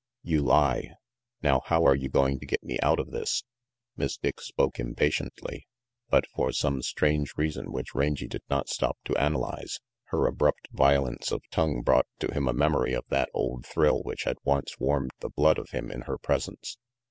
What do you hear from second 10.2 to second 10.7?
RANGY PETE 351 abrupt